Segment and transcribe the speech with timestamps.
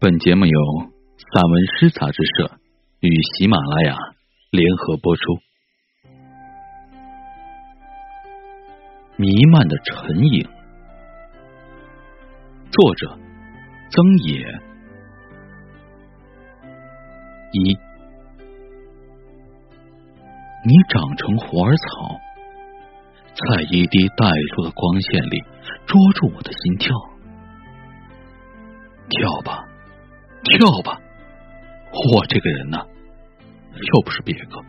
[0.00, 0.60] 本节目由
[1.32, 2.60] 散文诗杂志社
[3.00, 3.98] 与喜马拉雅
[4.52, 5.22] 联合播出。
[9.16, 10.48] 弥漫的尘影，
[12.70, 13.18] 作者
[13.90, 14.46] 曾野。
[17.50, 17.76] 一，
[20.64, 22.20] 你长成虎耳草，
[23.34, 25.42] 在一滴带出的光线里
[25.86, 26.94] 捉住我的心跳。
[29.08, 29.67] 跳吧，
[30.44, 31.00] 跳吧！
[32.14, 32.78] 我这个人呢，
[33.74, 34.60] 又不是别个。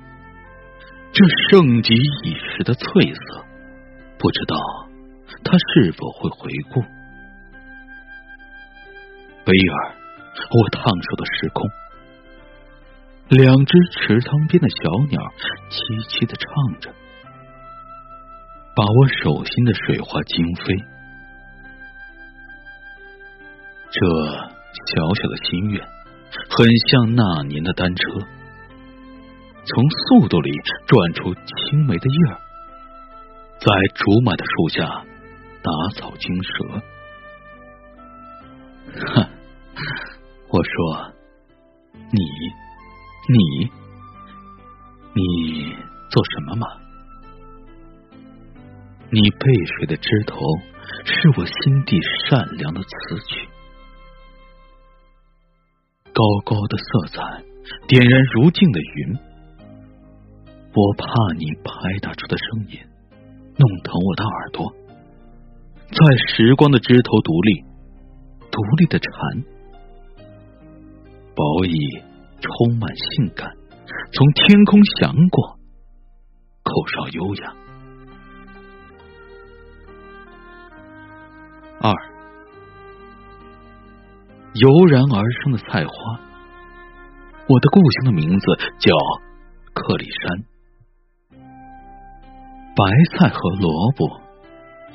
[1.11, 3.45] 这盛极一时的翠色，
[4.17, 4.55] 不知道
[5.43, 6.81] 他是否会回顾。
[9.45, 9.95] 贝尔，
[10.51, 11.69] 我烫手的时空。
[13.29, 14.75] 两只池塘边的小
[15.09, 15.21] 鸟
[15.69, 16.91] 凄凄的唱着，
[18.75, 20.75] 把我手心的水花惊飞。
[23.91, 25.87] 这小小的心愿，
[26.49, 28.03] 很像那年的单车，
[29.65, 30.51] 从速度里
[30.87, 32.39] 转出青梅的叶儿，
[33.59, 35.05] 在竹马的树下
[35.61, 36.81] 打草惊蛇。
[39.15, 39.29] 哼，
[40.49, 41.13] 我说
[42.11, 42.19] 你。
[43.31, 43.37] 你，
[45.13, 45.75] 你
[46.09, 46.65] 做什么嘛？
[49.11, 50.39] 你背水的枝头，
[51.05, 52.89] 是我心地善良的词
[53.27, 53.47] 曲。
[56.19, 57.43] 高高的色彩，
[57.87, 59.17] 点燃如镜的云。
[60.73, 61.05] 我怕
[61.37, 62.77] 你拍打出的声音，
[63.55, 64.75] 弄疼我的耳朵。
[65.87, 67.63] 在时光的枝头独立，
[68.51, 69.43] 独立的蝉，
[71.33, 72.03] 薄翼。
[72.41, 73.53] 充满性感，
[74.13, 75.59] 从天空翔过，
[76.63, 77.53] 口哨优雅。
[81.81, 81.93] 二，
[84.61, 86.19] 油然而生的菜花，
[87.47, 88.45] 我的故乡的名字
[88.77, 88.91] 叫
[89.73, 90.43] 克里山。
[92.75, 94.19] 白菜和萝卜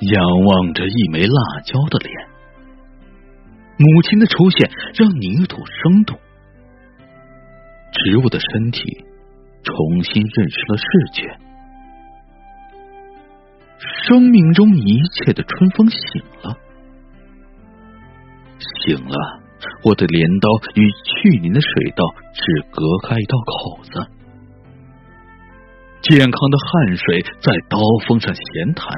[0.01, 2.13] 仰望着一枚辣椒的脸，
[3.79, 6.19] 母亲的出现让泥土生动。
[7.93, 8.83] 植物的身体
[9.63, 11.39] 重新认识了世界，
[14.09, 16.59] 生命中一切的春风醒了，
[18.85, 19.44] 醒了。
[19.85, 23.91] 我的镰刀与去年的水稻只隔开一道口子，
[26.01, 28.89] 健康的汗水在刀锋上闲谈，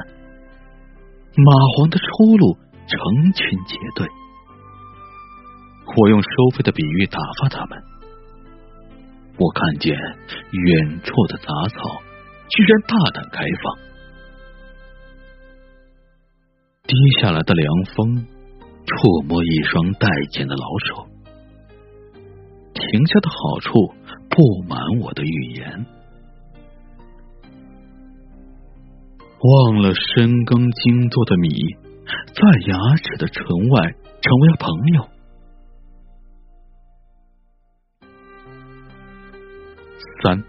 [1.35, 1.43] 蚂
[1.75, 2.55] 蟥的出路
[2.87, 4.07] 成群结队。
[5.97, 7.83] 我用收费的比喻打发他们。
[9.37, 12.01] 我看见远处的杂草
[12.49, 13.77] 居然大胆开放，
[16.83, 18.25] 滴下来的凉风
[18.87, 21.07] 触摸一双带茧的老手，
[22.73, 23.93] 停下的好处
[24.29, 25.85] 布满我的语言。
[29.39, 31.49] 忘了深耕精做的米，
[32.33, 35.09] 在牙齿的唇外成为了朋友。
[40.23, 40.43] 三，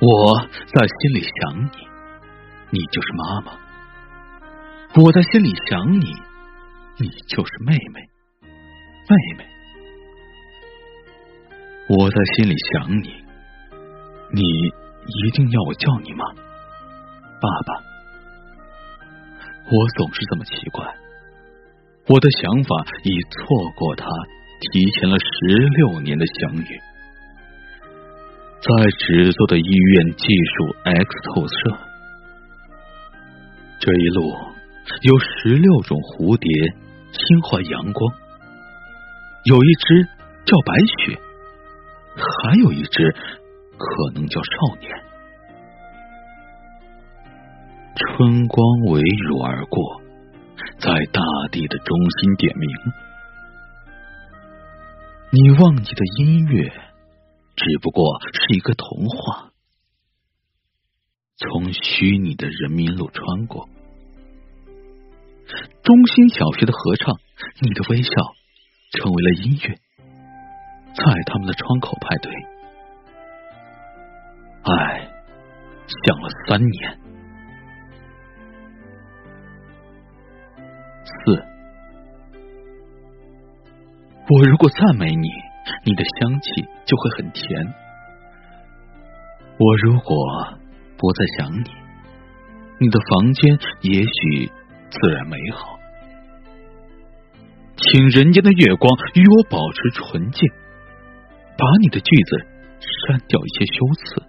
[0.00, 0.38] 我
[0.72, 1.70] 在心里想你，
[2.70, 3.58] 你就是妈妈；
[4.98, 6.06] 我在心里想你，
[6.98, 8.00] 你就是妹妹，
[8.40, 9.44] 妹妹；
[11.90, 13.12] 我在心里想你，
[14.32, 16.24] 你一定要我叫你吗？
[17.42, 17.74] 爸爸，
[19.66, 20.82] 我总是这么奇怪，
[22.08, 24.06] 我的想法已错过他。
[24.58, 26.80] 提前了十六年的相遇，
[28.62, 28.68] 在
[28.98, 31.78] 纸做的医院技术 X 透射，
[33.78, 34.55] 这一路
[35.02, 36.48] 有十六种蝴蝶
[37.12, 38.14] 心怀阳光，
[39.44, 40.04] 有一只
[40.44, 41.18] 叫白雪，
[42.16, 43.12] 还有一只
[43.76, 44.90] 可能叫少年。
[47.96, 50.00] 春光围乳而过，
[50.78, 52.68] 在大地的中心点明。
[55.32, 56.70] 你忘记的音乐，
[57.56, 59.50] 只不过是一个童话，
[61.36, 63.68] 从虚拟的人民路穿过。
[65.82, 67.14] 中心小学的合唱，
[67.60, 68.10] 你的微笑
[68.92, 69.74] 成为了音乐，
[70.94, 72.32] 在他们的窗口派对。
[74.64, 75.08] 爱
[75.86, 76.98] 想了三年。
[81.04, 81.44] 四。
[84.28, 85.28] 我如果赞美你，
[85.84, 87.46] 你的香气就会很甜；
[89.56, 90.58] 我如果
[90.96, 91.70] 不再想你，
[92.80, 94.50] 你的房间也许
[94.90, 95.78] 自然美好。
[97.76, 100.48] 请人间的月光与我保持纯净，
[101.58, 102.46] 把你的句子
[102.80, 104.22] 删掉一些修辞，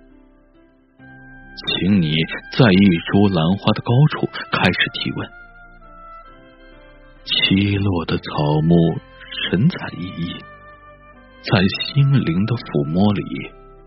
[1.65, 2.13] 请你
[2.57, 5.29] 在一株兰花的高处开始提问。
[7.25, 8.75] 栖落的草木
[9.49, 10.39] 神采奕奕，
[11.41, 13.21] 在心灵的抚摸里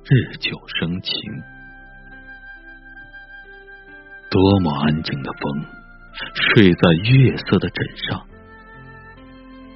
[0.04, 1.12] 日久生情。
[4.30, 5.64] 多么安静的风，
[6.34, 8.26] 睡在月色的枕上。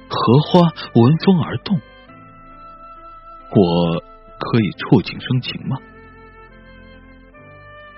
[0.07, 0.61] 荷花
[0.93, 1.79] 闻风而动，
[3.51, 3.99] 我
[4.37, 5.77] 可以触景生情吗？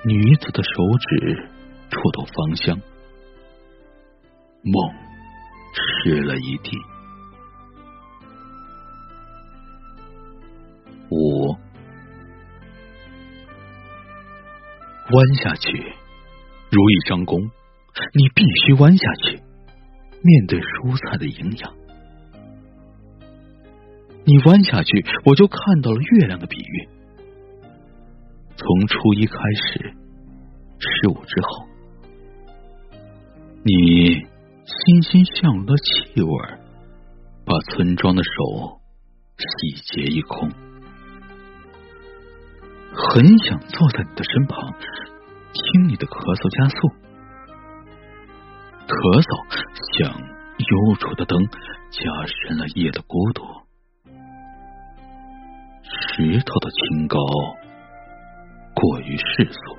[0.05, 0.69] 女子的手
[0.99, 1.49] 指
[1.89, 2.79] 触动芳香，
[4.63, 4.93] 梦
[5.73, 6.77] 湿了一地。
[11.09, 11.51] 五，
[15.09, 15.71] 弯下去，
[16.69, 17.49] 如一张弓，
[18.13, 19.37] 你必须弯下去，
[20.23, 21.73] 面对蔬菜的营养。
[24.25, 26.89] 你弯下去，我就看到了月亮的比喻。
[28.57, 29.93] 从初一开始，
[30.79, 31.67] 十五之后，
[33.63, 34.25] 你
[34.65, 36.31] 欣欣向荣的气味
[37.45, 38.81] 把村庄的手
[39.37, 39.45] 洗
[39.93, 40.49] 劫一空。
[42.93, 44.73] 很想坐在你的身旁，
[45.53, 46.91] 听你的咳嗽加速，
[48.87, 49.29] 咳嗽
[49.99, 51.37] 像幽楚的灯，
[51.91, 53.43] 加深了夜的孤独。
[55.83, 57.19] 石头的清高
[58.73, 59.77] 过于世俗，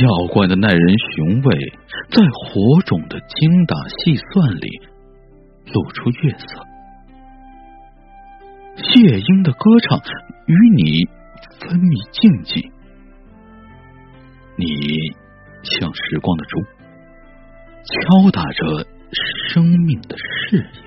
[0.00, 1.72] 妖怪的耐人寻味，
[2.10, 4.68] 在火种的精打细算里
[5.72, 6.64] 露出月色。
[8.94, 9.98] 夜莺的歌唱
[10.46, 11.08] 与你
[11.60, 12.70] 分泌禁忌，
[14.56, 14.66] 你
[15.62, 16.62] 像时光的钟，
[17.86, 18.86] 敲打着
[19.52, 20.82] 生命的誓言。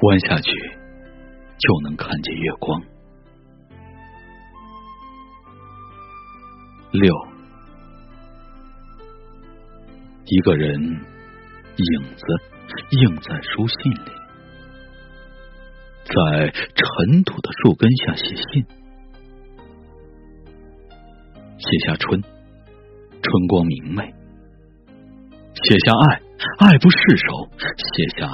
[0.00, 0.50] 弯下去，
[1.58, 2.82] 就能看见月光。
[6.90, 7.14] 六，
[10.24, 12.24] 一个人影子
[12.90, 14.10] 映在书信里，
[16.04, 18.66] 在尘土的树根下写信，
[21.58, 22.22] 写下春，
[23.28, 24.02] 春光明媚；
[25.54, 26.22] 写下爱，
[26.66, 28.26] 爱不释手；写下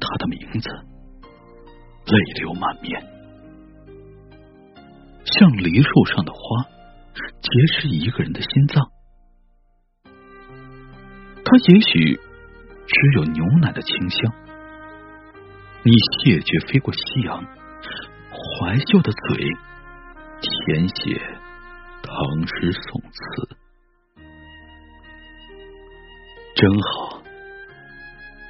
[0.00, 0.68] 他的名字。
[2.06, 3.00] 泪流满面，
[5.24, 6.64] 像梨树上的花，
[7.40, 8.84] 结实一个人的心脏。
[11.46, 12.14] 他也许
[12.86, 14.34] 只有牛奶的清香。
[15.82, 19.46] 你谢绝飞过夕阳，怀旧的嘴
[20.40, 21.20] 填写
[22.02, 23.56] 唐诗宋词，
[26.54, 27.22] 真好。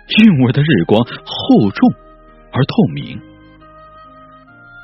[0.06, 1.90] 韵味的日光厚重
[2.52, 3.18] 而透明。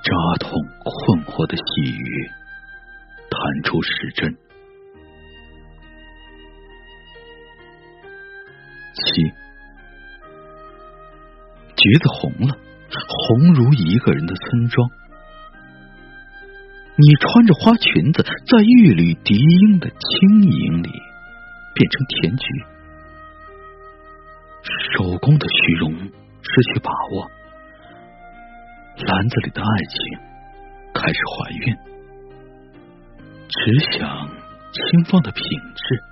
[0.03, 0.51] 扎痛
[0.83, 2.31] 困惑的细雨，
[3.29, 4.35] 弹出时针。
[8.95, 9.23] 七，
[11.77, 12.57] 橘子红了，
[13.07, 14.91] 红如一个人的村庄。
[16.97, 20.89] 你穿着花裙子，在玉缕笛音的轻盈里，
[21.75, 22.47] 变成甜菊。
[24.95, 27.31] 手工的虚荣，失去把握。
[28.97, 30.19] 篮子里的爱情
[30.95, 31.77] 开始怀孕，
[33.49, 34.29] 只想
[34.73, 36.03] 清放的品质，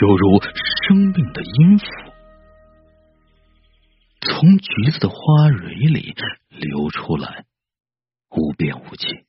[0.00, 1.86] 犹如生命的音符，
[4.22, 6.14] 从橘子的花蕊里
[6.50, 7.44] 流出来，
[8.30, 9.25] 无边无际。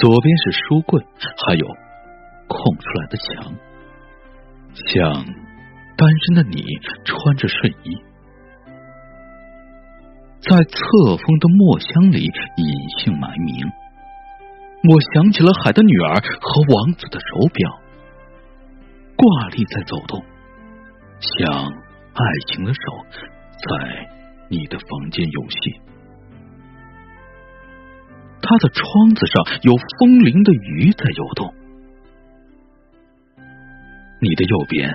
[0.00, 1.02] 左边是书柜，
[1.46, 1.66] 还有
[2.48, 3.54] 空出来的墙。
[4.74, 5.24] 像
[5.96, 6.64] 单身的你
[7.04, 7.96] 穿着睡衣，
[10.40, 13.70] 在侧风的墨香里隐姓埋名。
[14.88, 17.78] 我想起了海的女儿和王子的手表，
[19.16, 20.24] 挂历在走动，
[21.20, 22.80] 像爱情的手
[23.12, 24.08] 在
[24.48, 25.89] 你的房间游戏。
[28.42, 31.54] 他的窗子上有风铃的鱼在游动。
[34.20, 34.92] 你的右边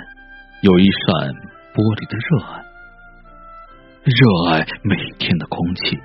[0.62, 1.34] 有一扇
[1.74, 2.64] 玻璃的热爱，
[4.04, 4.20] 热
[4.52, 6.00] 爱每天的空气。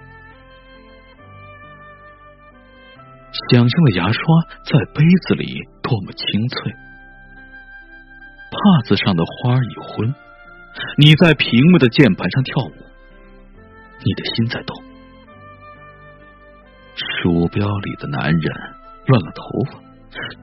[3.51, 4.21] 想象的牙刷
[4.65, 6.73] 在杯子里多么清脆，
[8.51, 10.15] 帕子上的花已昏。
[10.99, 12.73] 你在屏幕的键盘上跳舞，
[14.05, 14.90] 你的心在动。
[17.23, 18.43] 鼠标里的男人
[19.07, 19.79] 乱了头发，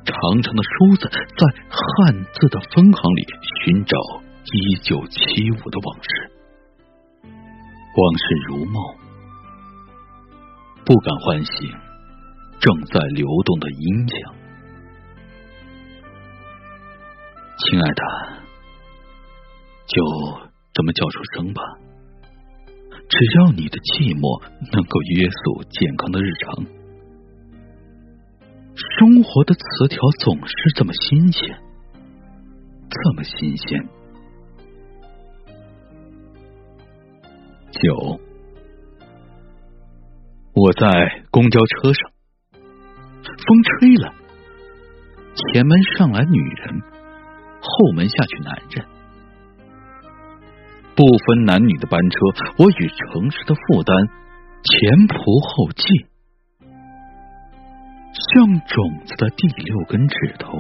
[0.06, 3.26] 长长的梳子在汉字的分行里
[3.66, 3.98] 寻找
[4.46, 6.32] 一九七五的往事，
[7.24, 8.96] 往事如梦，
[10.86, 11.68] 不敢唤醒
[12.60, 14.36] 正在流动的音响。
[17.58, 18.04] 亲爱的，
[19.88, 20.04] 就
[20.74, 21.62] 这么叫出声吧。
[23.10, 26.68] 只要你的寂寞能够约束健康的日常，
[28.76, 31.58] 生活的词条总是这么新鲜，
[32.90, 33.88] 这么新鲜。
[37.72, 38.20] 九，
[40.54, 42.12] 我在公交车上，
[42.52, 44.14] 风吹了，
[45.34, 46.82] 前门上来女人，
[47.62, 48.97] 后门下去男人。
[50.98, 52.18] 不分男女的班车，
[52.58, 53.96] 我与城市的负担
[54.66, 55.86] 前仆后继，
[58.34, 60.58] 像种子的第六根指头，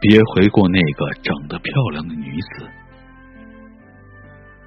[0.00, 2.66] 别回过那个长得漂亮的女子，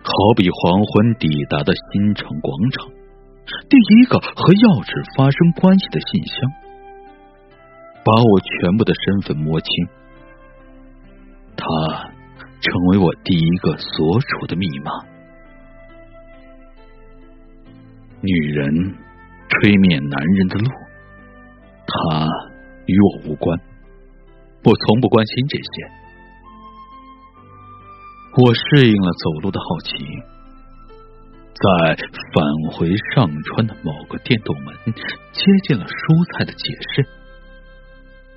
[0.01, 2.87] 好比黄昏抵达的新城广场，
[3.67, 6.39] 第一个和钥匙发生关系的信箱，
[8.05, 9.67] 把我全部的身份摸清，
[11.57, 12.22] 他。
[12.63, 14.91] 成为我第一个所处的密码。
[18.21, 18.95] 女人
[19.49, 20.69] 吹灭男人的路，
[21.85, 22.25] 他
[22.85, 23.59] 与我无关，
[24.63, 25.63] 我从不关心这些。
[28.41, 29.91] 我适应了走路的好奇，
[31.53, 31.95] 在
[32.33, 36.63] 返回上川的某个电动门，接近了蔬菜的解
[36.95, 37.05] 释，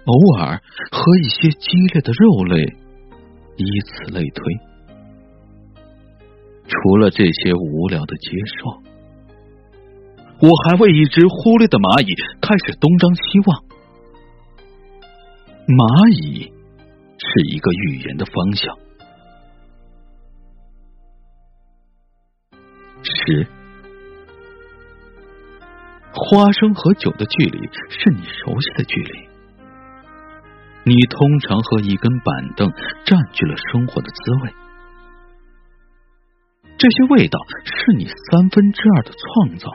[0.04, 2.85] 偶尔和一些激烈的肉类。
[3.56, 4.54] 以此类推，
[6.68, 8.82] 除了这些无聊的接受，
[10.40, 13.64] 我还为一只忽略的蚂蚁开始东张西望。
[15.66, 16.52] 蚂蚁
[17.18, 18.78] 是一个语言的方向。
[23.02, 23.46] 十，
[26.12, 27.58] 花生和酒的距离
[27.88, 29.25] 是你熟悉的距离。
[30.88, 32.70] 你通常和一根板凳
[33.04, 34.54] 占据了生活的滋味，
[36.78, 39.68] 这些味道是你三分之二的创造，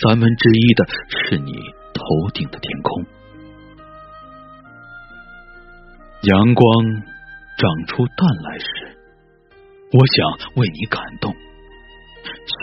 [0.00, 1.52] 三分之一的是你
[1.92, 3.04] 头顶的天空。
[6.22, 6.64] 阳光
[7.58, 8.96] 长出蛋来时，
[9.90, 11.34] 我想为你感动，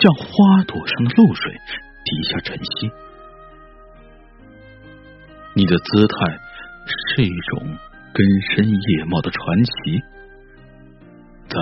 [0.00, 2.90] 像花朵上的露水滴下晨曦。
[5.52, 6.43] 你的姿态。
[7.16, 7.78] 这一种
[8.12, 10.02] 根深叶茂的传奇，
[11.46, 11.56] 在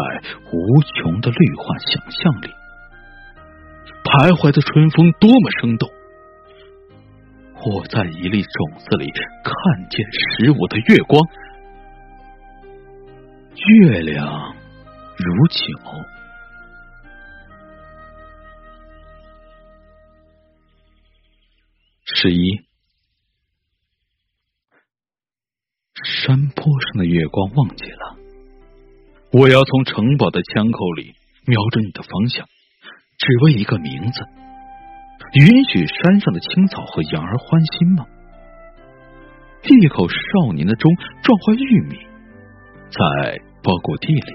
[0.51, 2.49] 无穷的绿化想象里，
[4.03, 5.91] 徘徊的春风多么生动！
[7.67, 9.11] 我在一粒种子里
[9.45, 11.21] 看见十五的月光，
[13.83, 14.57] 月亮
[15.19, 15.63] 如酒。
[22.07, 22.72] 十一。
[25.95, 28.17] 山坡上的月光忘记了，
[29.31, 31.13] 我要从城堡的枪口里
[31.47, 32.47] 瞄准你的方向，
[33.19, 34.25] 只为一个名字，
[35.35, 38.07] 允许山上的青草和羊儿欢心吗？
[39.65, 40.91] 一口少年的钟
[41.23, 41.99] 撞坏玉米，
[42.89, 44.33] 在包谷地里。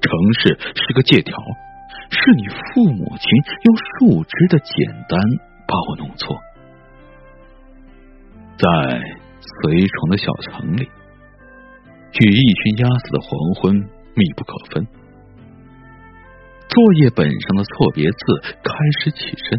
[0.00, 1.36] 城市是个借条，
[2.10, 3.28] 是你父母亲
[3.64, 5.20] 用树枝的简单
[5.66, 6.36] 把我弄错，
[8.56, 9.17] 在。
[9.62, 10.82] 随从的小城里，
[12.20, 13.74] 与一群鸭子的黄昏
[14.14, 14.86] 密不可分。
[16.68, 18.18] 作业本上的错别字
[18.62, 19.58] 开始起身，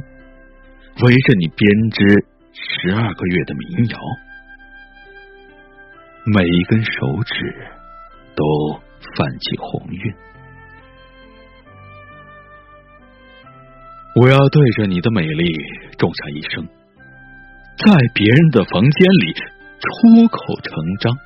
[1.03, 3.99] 围着你编织十二个月的民谣。
[6.25, 6.91] 每一根手
[7.25, 7.67] 指
[8.35, 8.43] 都
[9.15, 10.13] 泛起红晕。
[14.21, 15.51] 我要对着你的美丽
[15.97, 16.67] 种下一生，
[17.77, 19.33] 在别人的房间里。
[19.79, 21.17] 出口成章，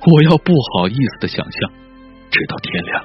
[0.00, 1.72] 我要不好意思的想象，
[2.30, 3.04] 直到天亮，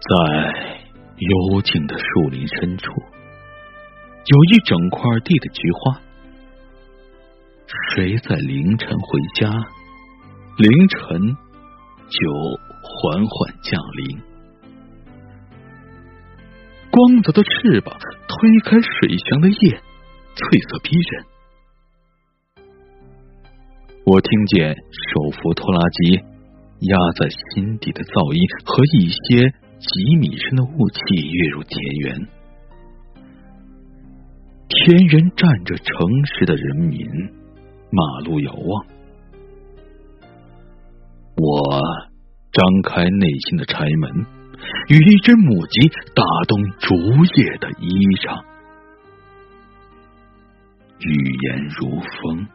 [0.00, 0.82] 在
[1.16, 2.92] 幽静的树林深处，
[4.26, 6.00] 有一整块地的菊花。
[7.94, 9.48] 谁在凌晨回家？
[10.56, 11.36] 凌晨
[12.08, 12.32] 就
[12.82, 14.20] 缓缓降临。
[16.90, 19.80] 光泽的翅膀推开水乡的夜。
[20.40, 21.24] 翠色逼人，
[24.06, 26.16] 我听见手扶拖拉机
[26.80, 32.26] 压在心底的噪音和一些几米深的雾气跃入田园，
[34.68, 35.86] 田园站着城
[36.24, 37.06] 市的人民，
[37.90, 38.86] 马路遥望。
[41.36, 41.80] 我
[42.50, 44.26] 张开内心的柴门，
[44.88, 46.96] 与一只母鸡打动竹
[47.36, 47.92] 叶的衣
[48.24, 48.42] 裳，
[51.00, 52.46] 语言如风。